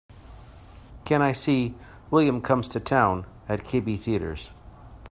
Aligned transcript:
Can 1.05 1.21
I 1.21 1.33
see 1.33 1.75
William 2.09 2.41
Comes 2.41 2.67
to 2.69 2.79
Town 2.79 3.27
at 3.47 3.65
KB 3.65 4.01
Theatres 4.01 4.49